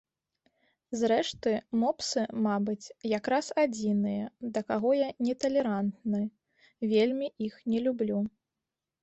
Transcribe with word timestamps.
Зрэшты, 1.01 1.51
мопсы, 1.81 2.23
мабыць, 2.45 2.93
якраз 3.17 3.51
адзіныя, 3.65 4.25
да 4.57 4.65
каго 4.73 4.89
я 5.01 5.09
не 5.27 5.37
талерантны, 5.47 6.23
вельмі 6.97 7.27
іх 7.51 7.63
не 7.75 7.79
люблю. 7.87 8.19